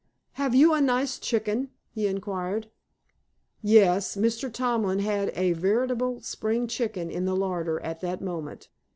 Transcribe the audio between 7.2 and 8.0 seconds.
the larder